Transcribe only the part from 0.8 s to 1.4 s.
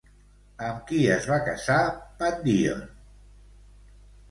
qui es va